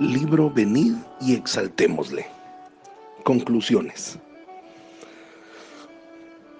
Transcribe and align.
Libro 0.00 0.50
Venid 0.50 0.96
y 1.20 1.34
exaltémosle. 1.34 2.26
Conclusiones. 3.22 4.18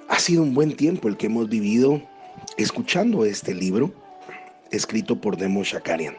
Ha 0.08 0.21
sido 0.21 0.45
un 0.45 0.54
buen 0.54 0.76
tiempo 0.76 1.08
el 1.08 1.16
que 1.16 1.26
hemos 1.26 1.48
vivido 1.48 2.00
escuchando 2.58 3.24
este 3.24 3.52
libro 3.52 3.92
escrito 4.70 5.20
por 5.20 5.36
Demo 5.36 5.64
Shakarian. 5.64 6.16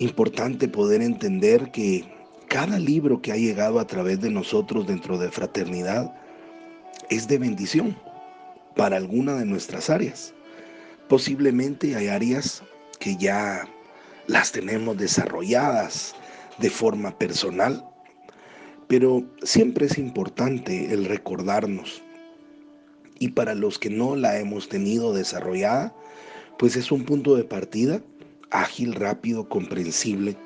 Importante 0.00 0.66
poder 0.66 1.00
entender 1.00 1.70
que 1.70 2.04
cada 2.48 2.80
libro 2.80 3.22
que 3.22 3.30
ha 3.30 3.36
llegado 3.36 3.78
a 3.78 3.86
través 3.86 4.20
de 4.20 4.30
nosotros 4.30 4.88
dentro 4.88 5.18
de 5.18 5.30
fraternidad 5.30 6.12
es 7.10 7.28
de 7.28 7.38
bendición 7.38 7.96
para 8.74 8.96
alguna 8.96 9.34
de 9.34 9.44
nuestras 9.44 9.88
áreas. 9.88 10.34
Posiblemente 11.08 11.94
hay 11.94 12.08
áreas 12.08 12.64
que 12.98 13.16
ya 13.16 13.68
las 14.26 14.52
tenemos 14.52 14.96
desarrolladas 14.96 16.14
de 16.58 16.70
forma 16.70 17.18
personal, 17.18 17.84
pero 18.88 19.24
siempre 19.42 19.86
es 19.86 19.98
importante 19.98 20.92
el 20.92 21.04
recordarnos. 21.04 22.02
Y 23.18 23.28
para 23.28 23.54
los 23.54 23.78
que 23.78 23.90
no 23.90 24.16
la 24.16 24.38
hemos 24.38 24.68
tenido 24.68 25.12
desarrollada, 25.12 25.94
pues 26.58 26.76
es 26.76 26.90
un 26.92 27.04
punto 27.04 27.36
de 27.36 27.44
partida 27.44 28.00
ágil, 28.54 28.94
rápido, 28.94 29.48
comprensible 29.48 30.36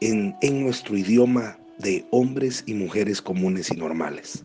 en, 0.00 0.34
en 0.40 0.64
nuestro 0.64 0.96
idioma 0.96 1.58
de 1.78 2.06
hombres 2.10 2.64
y 2.66 2.74
mujeres 2.74 3.20
comunes 3.22 3.70
y 3.70 3.76
normales. 3.76 4.44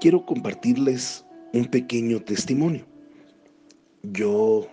Quiero 0.00 0.26
compartirles 0.26 1.24
un 1.52 1.66
pequeño 1.66 2.20
testimonio. 2.20 2.84
Yo 4.02 4.68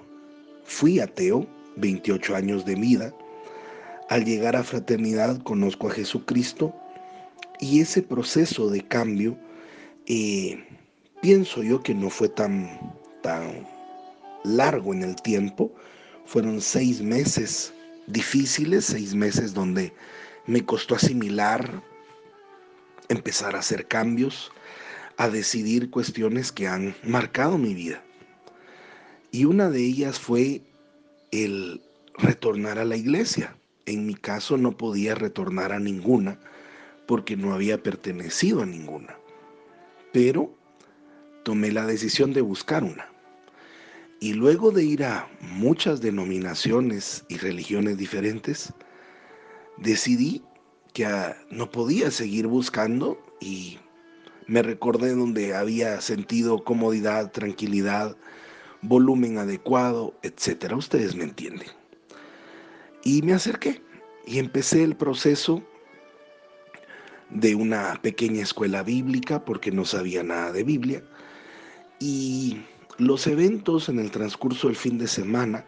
fui 0.63 0.99
ateo, 0.99 1.47
28 1.77 2.35
años 2.35 2.65
de 2.65 2.75
vida. 2.75 3.13
Al 4.09 4.25
llegar 4.25 4.55
a 4.55 4.63
fraternidad 4.63 5.41
conozco 5.43 5.87
a 5.87 5.91
Jesucristo 5.91 6.75
y 7.59 7.79
ese 7.79 8.01
proceso 8.01 8.69
de 8.69 8.81
cambio 8.81 9.37
eh, 10.07 10.63
pienso 11.21 11.63
yo 11.63 11.81
que 11.81 11.93
no 11.93 12.09
fue 12.09 12.27
tan, 12.27 12.93
tan 13.21 13.67
largo 14.43 14.93
en 14.93 15.03
el 15.03 15.15
tiempo. 15.21 15.73
Fueron 16.25 16.61
seis 16.61 17.01
meses 17.01 17.73
difíciles, 18.07 18.85
seis 18.85 19.13
meses 19.13 19.53
donde 19.53 19.93
me 20.45 20.65
costó 20.65 20.95
asimilar, 20.95 21.81
empezar 23.09 23.55
a 23.55 23.59
hacer 23.59 23.87
cambios, 23.87 24.51
a 25.17 25.29
decidir 25.29 25.89
cuestiones 25.89 26.51
que 26.51 26.67
han 26.67 26.95
marcado 27.03 27.57
mi 27.57 27.73
vida. 27.73 28.03
Y 29.31 29.45
una 29.45 29.69
de 29.69 29.79
ellas 29.79 30.19
fue 30.19 30.61
el 31.31 31.81
retornar 32.17 32.77
a 32.77 32.85
la 32.85 32.97
iglesia. 32.97 33.55
En 33.85 34.05
mi 34.05 34.13
caso 34.13 34.57
no 34.57 34.77
podía 34.77 35.15
retornar 35.15 35.71
a 35.71 35.79
ninguna 35.79 36.39
porque 37.07 37.35
no 37.35 37.53
había 37.53 37.81
pertenecido 37.81 38.61
a 38.61 38.65
ninguna. 38.65 39.17
Pero 40.11 40.53
tomé 41.43 41.71
la 41.71 41.85
decisión 41.85 42.33
de 42.33 42.41
buscar 42.41 42.83
una. 42.83 43.09
Y 44.19 44.33
luego 44.33 44.71
de 44.71 44.83
ir 44.83 45.03
a 45.03 45.27
muchas 45.41 46.01
denominaciones 46.01 47.25
y 47.27 47.37
religiones 47.37 47.97
diferentes, 47.97 48.71
decidí 49.77 50.43
que 50.93 51.05
ah, 51.05 51.35
no 51.49 51.71
podía 51.71 52.11
seguir 52.11 52.47
buscando 52.47 53.17
y 53.39 53.79
me 54.45 54.61
recordé 54.61 55.15
donde 55.15 55.55
había 55.55 56.01
sentido 56.01 56.63
comodidad, 56.63 57.31
tranquilidad, 57.31 58.15
volumen 58.81 59.37
adecuado, 59.37 60.13
etcétera. 60.23 60.75
Ustedes 60.75 61.15
me 61.15 61.23
entienden. 61.23 61.67
Y 63.03 63.21
me 63.21 63.33
acerqué 63.33 63.81
y 64.25 64.39
empecé 64.39 64.83
el 64.83 64.95
proceso 64.95 65.63
de 67.29 67.55
una 67.55 67.99
pequeña 68.01 68.43
escuela 68.43 68.83
bíblica 68.83 69.43
porque 69.45 69.71
no 69.71 69.85
sabía 69.85 70.23
nada 70.23 70.51
de 70.51 70.63
Biblia. 70.63 71.03
Y 71.99 72.61
los 72.97 73.27
eventos 73.27 73.89
en 73.89 73.99
el 73.99 74.11
transcurso 74.11 74.67
del 74.67 74.75
fin 74.75 74.97
de 74.97 75.07
semana 75.07 75.65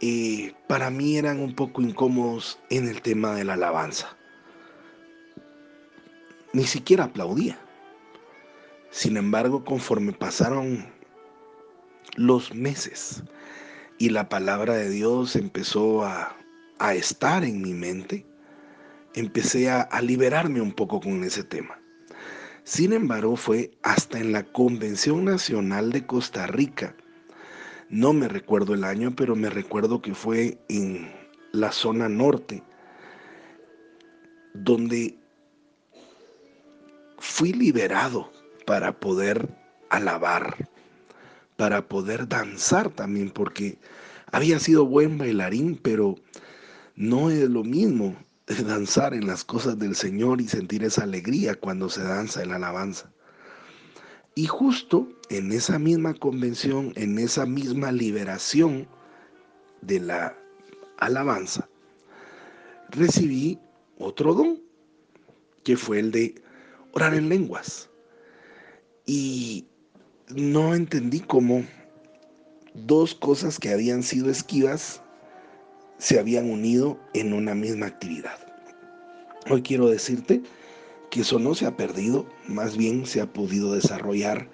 eh, 0.00 0.54
para 0.68 0.90
mí 0.90 1.16
eran 1.16 1.40
un 1.40 1.54
poco 1.54 1.82
incómodos 1.82 2.58
en 2.70 2.88
el 2.88 3.02
tema 3.02 3.34
de 3.34 3.44
la 3.44 3.54
alabanza. 3.54 4.16
Ni 6.52 6.64
siquiera 6.64 7.04
aplaudía. 7.04 7.58
Sin 8.90 9.16
embargo, 9.16 9.64
conforme 9.64 10.12
pasaron 10.12 10.97
los 12.18 12.54
meses. 12.54 13.22
Y 13.98 14.10
la 14.10 14.28
palabra 14.28 14.74
de 14.74 14.90
Dios 14.90 15.36
empezó 15.36 16.04
a, 16.04 16.34
estar 16.94 17.42
en 17.42 17.60
mi 17.60 17.74
mente, 17.74 18.24
empecé 19.14 19.68
a, 19.68 19.80
a 19.80 20.00
liberarme 20.00 20.60
un 20.60 20.72
poco 20.72 21.00
con 21.00 21.24
ese 21.24 21.42
tema. 21.42 21.80
Sin 22.62 22.92
embargo, 22.92 23.34
fue 23.34 23.72
hasta 23.82 24.20
en 24.20 24.32
la 24.32 24.44
Convención 24.44 25.24
Nacional 25.24 25.90
de 25.90 26.06
Costa 26.06 26.46
Rica, 26.46 26.94
no 27.90 28.12
me 28.12 28.28
recuerdo 28.28 28.74
el 28.74 28.84
año, 28.84 29.14
pero 29.16 29.34
me 29.34 29.48
recuerdo 29.48 30.02
que 30.02 30.14
fue 30.14 30.58
en 30.68 31.10
la 31.52 31.72
zona 31.72 32.08
norte, 32.08 32.62
donde 34.52 35.18
fui 37.18 37.52
liberado 37.54 38.30
para 38.66 38.92
poder 38.92 39.48
alabar, 39.88 40.68
para 41.58 41.88
poder 41.88 42.28
danzar 42.28 42.88
también, 42.88 43.30
porque 43.30 43.78
había 44.30 44.60
sido 44.60 44.86
buen 44.86 45.18
bailarín, 45.18 45.76
pero 45.82 46.14
no 46.94 47.30
es 47.30 47.50
lo 47.50 47.64
mismo 47.64 48.16
danzar 48.64 49.12
en 49.12 49.26
las 49.26 49.42
cosas 49.42 49.76
del 49.76 49.96
Señor 49.96 50.40
y 50.40 50.46
sentir 50.46 50.84
esa 50.84 51.02
alegría 51.02 51.56
cuando 51.56 51.88
se 51.88 52.04
danza 52.04 52.44
en 52.44 52.50
la 52.50 52.56
alabanza. 52.56 53.10
Y 54.36 54.46
justo 54.46 55.08
en 55.30 55.50
esa 55.50 55.80
misma 55.80 56.14
convención, 56.14 56.92
en 56.94 57.18
esa 57.18 57.44
misma 57.44 57.90
liberación 57.90 58.86
de 59.80 59.98
la 59.98 60.38
alabanza, 60.98 61.68
recibí 62.90 63.58
otro 63.98 64.32
don, 64.32 64.62
que 65.64 65.76
fue 65.76 65.98
el 65.98 66.12
de 66.12 66.40
orar 66.92 67.14
en 67.14 67.28
lenguas. 67.28 67.90
Y 69.06 69.66
no 70.34 70.74
entendí 70.74 71.20
cómo 71.20 71.64
dos 72.74 73.14
cosas 73.14 73.58
que 73.58 73.70
habían 73.70 74.02
sido 74.02 74.30
esquivas 74.30 75.00
se 75.98 76.18
habían 76.18 76.50
unido 76.50 76.98
en 77.14 77.32
una 77.32 77.54
misma 77.54 77.86
actividad. 77.86 78.38
Hoy 79.50 79.62
quiero 79.62 79.88
decirte 79.88 80.42
que 81.10 81.22
eso 81.22 81.38
no 81.38 81.54
se 81.54 81.66
ha 81.66 81.76
perdido, 81.76 82.26
más 82.46 82.76
bien 82.76 83.06
se 83.06 83.20
ha 83.20 83.32
podido 83.32 83.72
desarrollar 83.72 84.48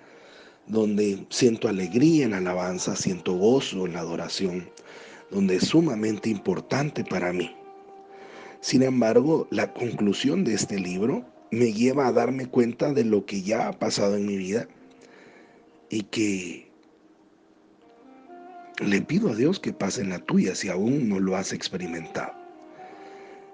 donde 0.66 1.26
siento 1.28 1.68
alegría 1.68 2.24
en 2.24 2.30
la 2.30 2.38
alabanza, 2.38 2.96
siento 2.96 3.34
gozo 3.34 3.86
en 3.86 3.94
la 3.94 4.00
adoración, 4.00 4.70
donde 5.30 5.56
es 5.56 5.64
sumamente 5.64 6.30
importante 6.30 7.04
para 7.04 7.32
mí. 7.32 7.54
Sin 8.60 8.82
embargo, 8.82 9.46
la 9.50 9.74
conclusión 9.74 10.44
de 10.44 10.54
este 10.54 10.78
libro 10.78 11.26
me 11.50 11.72
lleva 11.72 12.06
a 12.06 12.12
darme 12.12 12.46
cuenta 12.46 12.92
de 12.92 13.04
lo 13.04 13.26
que 13.26 13.42
ya 13.42 13.68
ha 13.68 13.72
pasado 13.72 14.16
en 14.16 14.26
mi 14.26 14.36
vida 14.36 14.68
y 15.90 16.02
que 16.04 16.70
le 18.80 19.02
pido 19.02 19.30
a 19.30 19.34
Dios 19.34 19.60
que 19.60 19.72
pase 19.72 20.00
en 20.00 20.10
la 20.10 20.18
tuya 20.18 20.54
si 20.54 20.68
aún 20.68 21.08
no 21.08 21.20
lo 21.20 21.36
has 21.36 21.52
experimentado. 21.52 22.32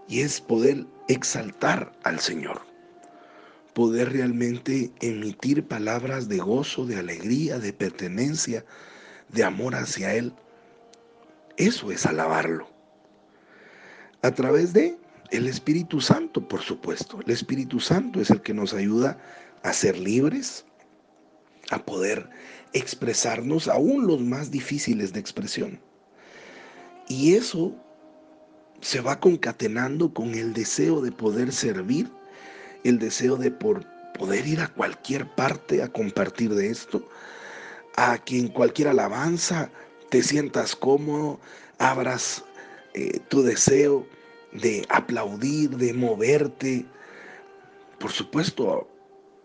Y 0.08 0.20
es 0.20 0.40
poder 0.40 0.86
exaltar 1.08 1.92
al 2.02 2.18
Señor, 2.18 2.60
poder 3.74 4.12
realmente 4.12 4.90
emitir 5.00 5.64
palabras 5.64 6.28
de 6.28 6.38
gozo, 6.38 6.84
de 6.84 6.96
alegría, 6.96 7.58
de 7.58 7.72
pertenencia, 7.72 8.64
de 9.28 9.44
amor 9.44 9.74
hacia 9.74 10.14
Él. 10.14 10.32
Eso 11.56 11.92
es 11.92 12.06
alabarlo. 12.06 12.68
A 14.22 14.32
través 14.32 14.72
de 14.72 14.98
el 15.30 15.46
Espíritu 15.46 16.00
Santo, 16.00 16.46
por 16.46 16.60
supuesto. 16.60 17.20
El 17.24 17.30
Espíritu 17.32 17.78
Santo 17.78 18.20
es 18.20 18.30
el 18.30 18.42
que 18.42 18.54
nos 18.54 18.74
ayuda 18.74 19.18
a 19.62 19.72
ser 19.72 19.96
libres, 19.96 20.64
a 21.70 21.78
poder 21.84 22.28
expresarnos 22.72 23.68
aún 23.68 24.06
los 24.06 24.20
más 24.20 24.50
difíciles 24.50 25.12
de 25.12 25.20
expresión. 25.20 25.80
Y 27.08 27.34
eso 27.34 27.74
se 28.80 29.00
va 29.00 29.18
concatenando 29.18 30.12
con 30.12 30.34
el 30.34 30.52
deseo 30.52 31.00
de 31.00 31.12
poder 31.12 31.52
servir, 31.52 32.10
el 32.84 32.98
deseo 32.98 33.36
de 33.36 33.50
por 33.50 33.84
poder 34.18 34.46
ir 34.46 34.60
a 34.60 34.68
cualquier 34.68 35.26
parte 35.34 35.82
a 35.82 35.88
compartir 35.88 36.54
de 36.54 36.70
esto, 36.70 37.06
a 37.96 38.18
que 38.18 38.38
en 38.38 38.48
cualquier 38.48 38.88
alabanza 38.88 39.70
te 40.10 40.22
sientas 40.22 40.74
cómodo, 40.74 41.40
abras 41.78 42.44
eh, 42.94 43.20
tu 43.28 43.42
deseo 43.42 44.06
de 44.52 44.84
aplaudir, 44.88 45.70
de 45.76 45.92
moverte. 45.94 46.86
Por 47.98 48.10
supuesto, 48.10 48.89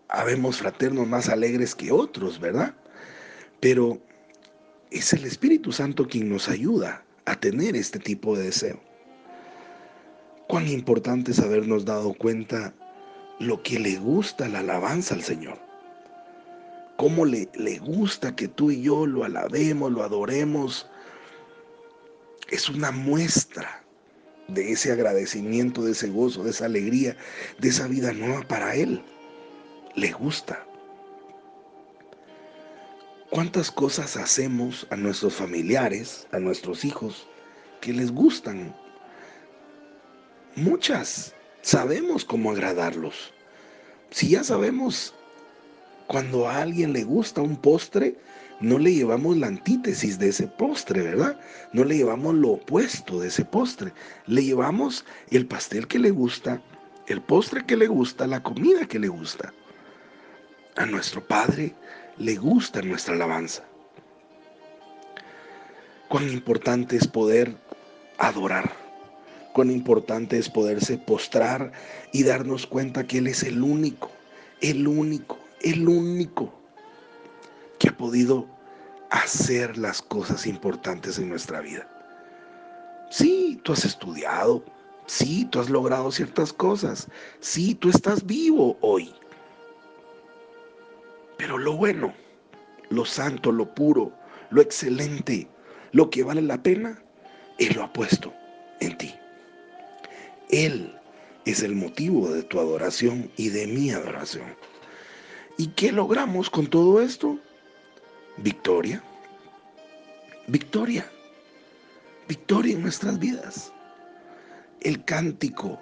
habemos 0.10 0.58
fraternos 0.58 1.08
más 1.08 1.30
alegres 1.30 1.76
que 1.76 1.92
otros, 1.92 2.40
¿verdad? 2.40 2.76
Pero 3.60 4.00
es 4.92 5.14
el 5.14 5.26
Espíritu 5.26 5.72
Santo 5.72 6.08
quien 6.08 6.30
nos 6.30 6.50
ayuda 6.50 7.04
a 7.26 7.40
tener 7.40 7.76
este 7.76 8.00
tipo 8.00 8.38
de 8.38 8.46
deseo. 8.46 8.80
Cuán 10.48 10.68
importante 10.68 11.32
es 11.32 11.40
habernos 11.40 11.86
dado 11.86 12.14
cuenta 12.14 12.74
lo 13.40 13.64
que 13.64 13.80
le 13.80 13.98
gusta 13.98 14.48
la 14.48 14.60
alabanza 14.60 15.16
al 15.16 15.24
Señor. 15.24 15.60
Cómo 16.98 17.26
le, 17.26 17.50
le 17.56 17.80
gusta 17.80 18.36
que 18.36 18.48
tú 18.48 18.72
y 18.72 18.82
yo 18.82 19.06
lo 19.06 19.24
alabemos, 19.26 19.92
lo 19.92 20.04
adoremos. 20.04 20.90
Es 22.50 22.70
una 22.70 22.92
muestra 22.92 23.84
de 24.48 24.72
ese 24.72 24.92
agradecimiento, 24.92 25.84
de 25.84 25.92
ese 25.92 26.10
gozo, 26.10 26.44
de 26.44 26.52
esa 26.52 26.66
alegría, 26.66 27.18
de 27.60 27.70
esa 27.70 27.88
vida 27.88 28.14
nueva 28.14 28.48
para 28.48 28.76
Él. 28.76 29.04
Le 29.96 30.12
gusta. 30.12 30.62
¿Cuántas 33.30 33.72
cosas 33.72 34.18
hacemos 34.18 34.86
a 34.90 34.98
nuestros 34.98 35.36
familiares, 35.36 36.28
a 36.34 36.40
nuestros 36.40 36.84
hijos, 36.84 37.30
que 37.80 37.94
les 37.94 38.12
gustan? 38.12 38.76
Muchas. 40.58 41.34
Sabemos 41.62 42.26
cómo 42.26 42.52
agradarlos. 42.52 43.34
Si 44.12 44.28
ya 44.28 44.44
sabemos 44.44 45.14
cuando 46.08 46.50
a 46.50 46.62
alguien 46.62 46.92
le 46.92 47.06
gusta 47.06 47.42
un 47.42 47.56
postre, 47.56 48.18
no 48.60 48.78
le 48.78 48.94
llevamos 48.94 49.38
la 49.38 49.48
antítesis 49.48 50.20
de 50.20 50.28
ese 50.28 50.48
postre, 50.48 51.04
¿verdad? 51.04 51.40
No 51.72 51.86
le 51.86 51.96
llevamos 51.96 52.36
lo 52.36 52.50
opuesto 52.50 53.22
de 53.22 53.30
ese 53.30 53.46
postre. 53.46 53.94
Le 54.28 54.44
llevamos 54.44 55.06
el 55.32 55.48
pastel 55.48 55.88
que 55.88 56.00
le 56.00 56.12
gusta, 56.12 56.62
el 57.08 57.22
postre 57.22 57.66
que 57.66 57.78
le 57.78 57.88
gusta, 57.88 58.28
la 58.28 58.44
comida 58.44 58.86
que 58.88 59.00
le 59.00 59.08
gusta. 59.08 59.54
A 60.78 60.86
nuestro 60.86 61.26
Padre 61.26 61.74
le 62.18 62.36
gusta 62.36 62.82
nuestra 62.82 63.16
alabanza. 63.16 63.64
Cuán 66.10 66.30
importante 66.30 66.98
es 66.98 67.08
poder 67.08 67.56
adorar. 68.18 68.74
Cuán 69.54 69.72
importante 69.72 70.38
es 70.38 70.50
poderse 70.50 70.98
postrar 70.98 71.72
y 72.12 72.24
darnos 72.24 72.68
cuenta 72.68 73.08
que 73.08 73.20
Él 73.20 73.28
es 73.28 73.44
el 73.44 73.64
único, 73.64 74.12
el 74.60 74.86
único, 74.86 75.40
el 75.62 75.88
único 75.88 76.54
que 77.80 77.88
ha 77.88 77.96
podido 77.98 78.46
hacer 79.12 79.78
las 79.78 80.02
cosas 80.02 80.46
importantes 80.46 81.18
en 81.18 81.30
nuestra 81.30 81.62
vida. 81.62 81.88
Sí, 83.10 83.62
tú 83.64 83.72
has 83.72 83.86
estudiado, 83.86 84.62
sí, 85.06 85.46
tú 85.46 85.62
has 85.62 85.70
logrado 85.70 86.12
ciertas 86.12 86.52
cosas, 86.52 87.08
sí, 87.40 87.76
tú 87.76 87.90
estás 87.90 88.26
vivo 88.26 88.78
hoy. 88.82 89.14
Pero 91.38 91.58
lo 91.58 91.74
bueno, 91.74 92.14
lo 92.90 93.06
santo, 93.06 93.52
lo 93.52 93.74
puro, 93.74 94.12
lo 94.50 94.62
excelente, 94.62 95.48
lo 95.92 96.10
que 96.10 96.24
vale 96.24 96.42
la 96.42 96.62
pena, 96.62 97.02
Él 97.58 97.74
lo 97.76 97.84
ha 97.84 97.94
puesto 97.94 98.34
en 98.80 98.98
ti. 98.98 99.14
Él 100.50 100.96
es 101.46 101.62
el 101.64 101.76
motivo 101.76 102.30
de 102.30 102.44
tu 102.44 102.60
adoración 102.60 103.32
y 103.38 103.50
de 103.50 103.68
mi 103.68 103.92
adoración. 103.92 104.56
¿Y 105.58 105.68
qué 105.68 105.92
logramos 105.92 106.50
con 106.50 106.68
todo 106.68 107.02
esto? 107.02 107.40
Victoria. 108.38 109.02
Victoria. 110.48 111.10
Victoria 112.28 112.76
en 112.76 112.82
nuestras 112.82 113.20
vidas. 113.20 113.72
El 114.82 115.04
cántico, 115.06 115.80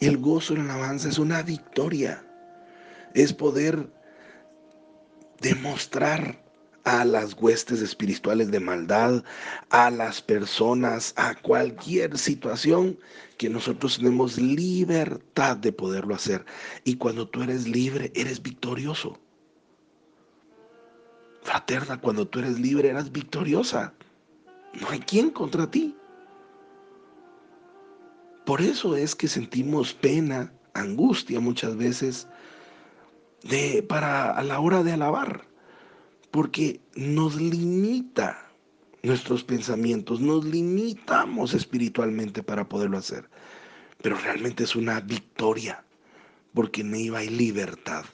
el 0.00 0.18
gozo 0.18 0.54
en 0.54 0.66
la 0.66 0.74
alabanza 0.74 1.08
es 1.08 1.18
una 1.18 1.42
victoria. 1.42 2.22
Es 3.14 3.32
poder 3.32 3.88
demostrar 5.44 6.42
a 6.84 7.04
las 7.04 7.34
huestes 7.34 7.82
espirituales 7.82 8.50
de 8.50 8.60
maldad, 8.60 9.22
a 9.68 9.90
las 9.90 10.20
personas, 10.22 11.12
a 11.16 11.34
cualquier 11.34 12.16
situación 12.16 12.98
que 13.36 13.50
nosotros 13.50 13.98
tenemos 13.98 14.38
libertad 14.38 15.56
de 15.58 15.70
poderlo 15.72 16.14
hacer. 16.14 16.44
Y 16.84 16.96
cuando 16.96 17.28
tú 17.28 17.42
eres 17.42 17.68
libre, 17.68 18.10
eres 18.14 18.42
victorioso. 18.42 19.18
Fraterna, 21.42 22.00
cuando 22.00 22.26
tú 22.26 22.38
eres 22.38 22.58
libre, 22.58 22.88
eres 22.88 23.12
victoriosa. 23.12 23.92
No 24.80 24.88
hay 24.88 25.00
quien 25.00 25.30
contra 25.30 25.70
ti. 25.70 25.94
Por 28.46 28.62
eso 28.62 28.96
es 28.96 29.14
que 29.14 29.28
sentimos 29.28 29.92
pena, 29.92 30.52
angustia 30.72 31.38
muchas 31.38 31.76
veces 31.76 32.28
de, 33.44 33.82
para 33.82 34.32
a 34.32 34.42
la 34.42 34.60
hora 34.60 34.82
de 34.82 34.92
alabar 34.92 35.54
porque 36.34 36.80
nos 36.96 37.36
limita 37.36 38.44
nuestros 39.04 39.44
pensamientos, 39.44 40.20
nos 40.20 40.44
limitamos 40.44 41.54
espiritualmente 41.54 42.42
para 42.42 42.68
poderlo 42.68 42.98
hacer. 42.98 43.30
Pero 44.02 44.16
realmente 44.18 44.64
es 44.64 44.74
una 44.74 44.98
victoria, 44.98 45.84
porque 46.52 46.80
en 46.80 46.92
ella 46.96 47.18
hay 47.18 47.28
libertad. 47.28 48.04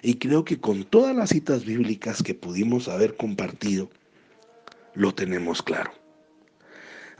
Y 0.00 0.14
creo 0.14 0.44
que 0.44 0.60
con 0.60 0.84
todas 0.84 1.16
las 1.16 1.30
citas 1.30 1.64
bíblicas 1.64 2.22
que 2.22 2.34
pudimos 2.34 2.86
haber 2.86 3.16
compartido, 3.16 3.90
lo 4.94 5.12
tenemos 5.12 5.60
claro. 5.60 5.90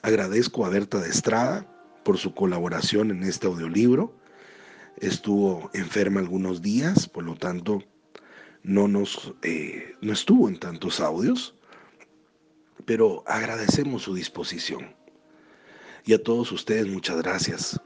Agradezco 0.02 0.64
a 0.64 0.68
Berta 0.68 1.00
de 1.00 1.08
Estrada 1.08 1.66
por 2.04 2.18
su 2.18 2.34
colaboración 2.34 3.10
en 3.10 3.24
este 3.24 3.48
audiolibro. 3.48 4.14
Estuvo 4.96 5.70
enferma 5.74 6.20
algunos 6.20 6.62
días, 6.62 7.08
por 7.08 7.24
lo 7.24 7.34
tanto, 7.34 7.82
no, 8.62 8.88
nos, 8.88 9.34
eh, 9.42 9.94
no 10.00 10.12
estuvo 10.12 10.48
en 10.48 10.58
tantos 10.58 11.00
audios, 11.00 11.54
pero 12.84 13.22
agradecemos 13.26 14.02
su 14.02 14.14
disposición. 14.14 14.94
Y 16.04 16.14
a 16.14 16.22
todos 16.22 16.50
ustedes 16.52 16.86
muchas 16.86 17.18
gracias. 17.18 17.80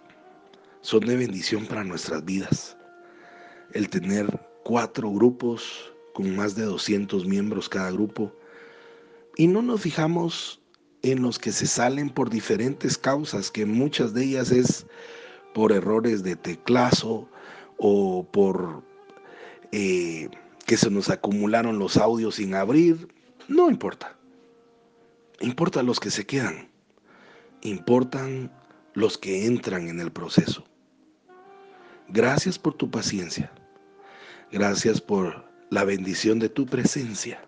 Son 0.83 1.01
de 1.01 1.17
bendición 1.17 1.67
para 1.67 1.85
nuestras 1.85 2.25
vidas. 2.25 2.77
El 3.73 3.89
tener 3.89 4.27
cuatro 4.65 5.11
grupos 5.11 5.93
con 6.15 6.37
más 6.37 6.55
de 6.55 6.65
200 6.65 7.27
miembros 7.27 7.69
cada 7.69 7.91
grupo 7.91 8.33
y 9.37 9.47
no 9.47 9.63
nos 9.63 9.81
fijamos 9.81 10.61
en 11.03 11.23
los 11.23 11.39
que 11.39 11.53
se 11.53 11.67
salen 11.67 12.11
por 12.11 12.31
diferentes 12.31 12.99
causas, 12.99 13.51
que 13.51 13.65
muchas 13.65 14.13
de 14.13 14.25
ellas 14.25 14.51
es 14.51 14.87
por 15.55 15.73
errores 15.73 16.23
de 16.23 16.37
teclazo 16.37 17.29
o 17.79 18.27
por 18.31 18.83
eh, 19.73 20.29
que 20.67 20.77
se 20.77 20.91
nos 20.91 21.11
acumularon 21.11 21.79
los 21.79 21.97
audios 21.97 22.37
sin 22.37 22.55
abrir, 22.55 23.09
no 23.49 23.71
importa. 23.71 24.17
Importa 25.41 25.83
los 25.83 25.99
que 25.99 26.11
se 26.11 26.27
quedan. 26.27 26.69
Importan 27.63 28.53
los 28.95 29.19
que 29.19 29.47
entran 29.47 29.89
en 29.89 30.01
el 30.01 30.13
proceso. 30.13 30.65
Gracias 32.09 32.59
por 32.59 32.75
tu 32.75 32.91
paciencia. 32.91 33.53
Gracias 34.53 35.01
por 35.01 35.45
la 35.71 35.85
bendición 35.85 36.39
de 36.39 36.49
tu 36.49 36.67
presencia. 36.67 37.41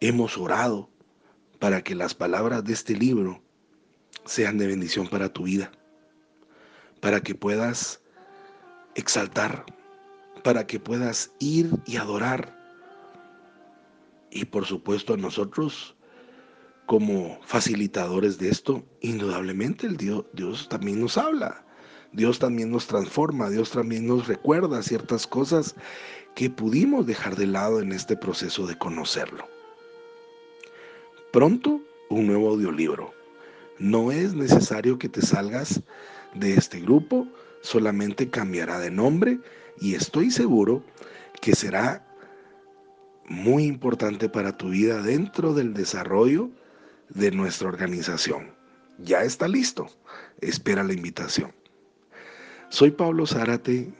Hemos 0.00 0.36
orado 0.36 0.90
para 1.58 1.82
que 1.82 1.94
las 1.94 2.14
palabras 2.14 2.64
de 2.64 2.72
este 2.72 2.94
libro 2.94 3.42
sean 4.24 4.58
de 4.58 4.66
bendición 4.66 5.08
para 5.08 5.32
tu 5.32 5.44
vida, 5.44 5.72
para 7.00 7.20
que 7.20 7.34
puedas 7.34 8.00
exaltar 8.94 9.64
para 10.42 10.66
que 10.66 10.80
puedas 10.80 11.30
ir 11.38 11.70
y 11.86 11.96
adorar. 11.96 12.56
Y 14.30 14.44
por 14.46 14.66
supuesto 14.66 15.14
a 15.14 15.16
nosotros, 15.16 15.96
como 16.86 17.38
facilitadores 17.42 18.38
de 18.38 18.48
esto, 18.48 18.84
indudablemente 19.00 19.86
el 19.86 19.96
Dios, 19.96 20.24
Dios 20.32 20.68
también 20.68 21.00
nos 21.00 21.18
habla. 21.18 21.64
Dios 22.12 22.38
también 22.38 22.70
nos 22.70 22.86
transforma, 22.86 23.50
Dios 23.50 23.70
también 23.72 24.06
nos 24.06 24.26
recuerda 24.26 24.82
ciertas 24.82 25.26
cosas 25.26 25.74
que 26.34 26.48
pudimos 26.48 27.06
dejar 27.06 27.36
de 27.36 27.46
lado 27.46 27.80
en 27.80 27.92
este 27.92 28.16
proceso 28.16 28.66
de 28.66 28.78
conocerlo. 28.78 29.46
Pronto, 31.32 31.82
un 32.08 32.26
nuevo 32.26 32.48
audiolibro. 32.48 33.12
No 33.78 34.10
es 34.10 34.32
necesario 34.32 34.98
que 34.98 35.10
te 35.10 35.20
salgas 35.20 35.82
de 36.34 36.54
este 36.54 36.80
grupo, 36.80 37.26
solamente 37.62 38.30
cambiará 38.30 38.78
de 38.78 38.90
nombre 38.90 39.38
y 39.80 39.94
estoy 39.94 40.30
seguro 40.30 40.82
que 41.40 41.54
será 41.54 42.04
muy 43.26 43.64
importante 43.64 44.28
para 44.28 44.56
tu 44.56 44.70
vida 44.70 45.02
dentro 45.02 45.52
del 45.54 45.74
desarrollo 45.74 46.50
de 47.10 47.30
nuestra 47.30 47.68
organización. 47.68 48.50
Ya 48.98 49.22
está 49.22 49.46
listo. 49.46 49.86
Espera 50.40 50.82
la 50.82 50.92
invitación. 50.92 51.52
Soy 52.70 52.90
Pablo 52.90 53.26
Zárate. 53.26 53.92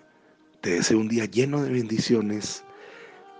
Te 0.61 0.71
deseo 0.71 0.99
un 0.99 1.09
día 1.09 1.25
lleno 1.27 1.63
de 1.63 1.71
bendiciones 1.71 2.65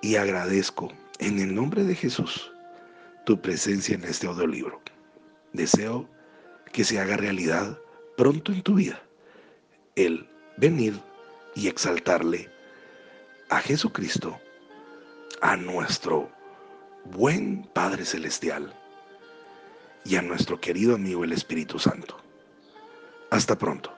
y 0.03 0.17
agradezco 0.17 0.93
en 1.19 1.41
el 1.41 1.55
nombre 1.55 1.83
de 1.85 1.95
Jesús 1.95 2.53
tu 3.27 3.41
presencia 3.41 3.95
en 3.97 4.05
este 4.05 4.27
audiolibro. 4.27 4.81
Deseo 5.53 6.09
que 6.73 6.85
se 6.85 7.01
haga 7.01 7.17
realidad 7.17 7.79
pronto 8.19 8.51
en 8.51 8.63
tu 8.63 8.75
vida 8.75 9.01
el 9.95 10.29
venir 10.57 11.01
y 11.55 11.69
exaltarle 11.69 12.51
a 13.49 13.61
Jesucristo, 13.61 14.41
a 15.41 15.57
nuestro 15.57 16.29
buen 17.05 17.63
Padre 17.73 18.05
Celestial, 18.05 18.75
y 20.05 20.17
a 20.17 20.23
nuestro 20.23 20.61
querido 20.61 20.97
amigo 20.97 21.23
el 21.23 21.33
Espíritu 21.33 21.79
Santo. 21.79 22.17
Hasta 23.31 23.57
pronto. 23.57 23.95